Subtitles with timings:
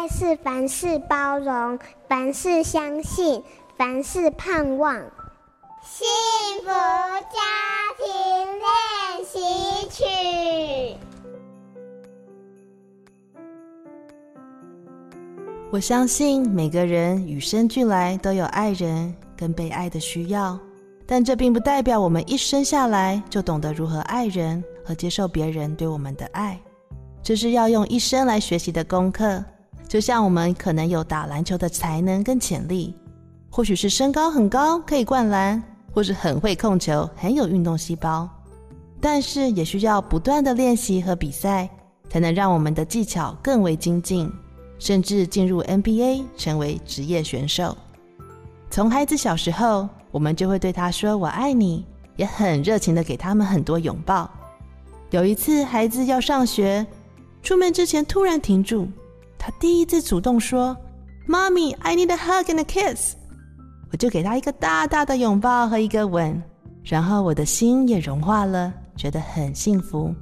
[0.00, 3.42] 爱是凡事包容，凡事相信，
[3.76, 4.94] 凡事盼望。
[5.84, 6.08] 幸
[6.62, 7.36] 福家
[7.98, 8.08] 庭
[8.56, 9.38] 练习
[9.90, 10.96] 曲。
[15.70, 20.58] 我相信每个人与生俱来都有爱人跟被爱的需要，
[21.06, 26.58] 但这并不代表我们一生下来就懂得如何爱人和接受别人对我们的爱。
[27.22, 29.44] 这是要用一生来学习的功课。
[29.90, 32.94] 就像我们可能有打篮球的才能跟潜力，
[33.50, 35.60] 或许是身高很高可以灌篮，
[35.92, 38.28] 或是很会控球，很有运动细胞，
[39.00, 41.68] 但是也需要不断的练习和比赛，
[42.08, 44.32] 才能让我们的技巧更为精进，
[44.78, 47.76] 甚至进入 NBA 成为职业选手。
[48.70, 51.84] 从孩子小时候，我们就会对他说“我爱你”，
[52.14, 54.30] 也很热情的给他们很多拥抱。
[55.10, 56.86] 有一次，孩子要上学，
[57.42, 58.86] 出门之前突然停住。
[59.42, 60.76] 他第一次主动说
[61.26, 63.14] ：“Mommy, I need a hug and a kiss。”
[63.90, 66.40] 我就给他一个大大的拥抱和一个吻，
[66.84, 70.14] 然后我的心也融化了，觉得很幸福，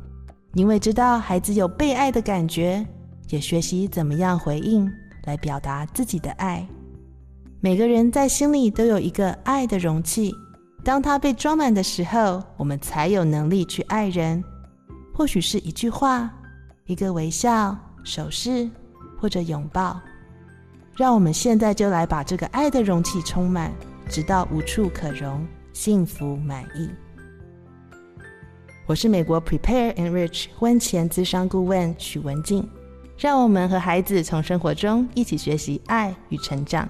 [0.54, 2.86] 因为知道孩子有被爱的感觉，
[3.28, 4.88] 也学习怎么样回应
[5.24, 6.64] 来表达自己的爱。
[7.60, 10.32] 每个人在心里都有一个爱的容器，
[10.84, 14.42] 当它被装满的时候，我们才有能力去爱人。
[15.12, 16.30] 或许是一句话、
[16.86, 18.70] 一个微笑、手势。
[19.20, 20.00] 或者拥抱，
[20.96, 23.72] 让我们现在就来把这个爱的容器充满，
[24.08, 26.88] 直到无处可容，幸福满意。
[28.86, 32.66] 我是美国 Prepare and Rich 婚前咨商顾问许文静，
[33.18, 36.88] 让我们和孩子从生活中一起学习爱与成长。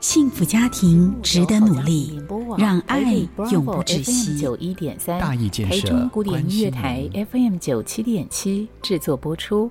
[0.00, 2.22] 幸福家庭值得努力，
[2.58, 4.38] 让爱永不止息。
[4.38, 9.70] 九一点三，大义建设，台中古典音乐台 FM 九七点七制作播出。